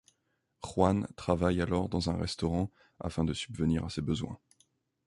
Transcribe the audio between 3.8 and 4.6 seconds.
à ses besoins.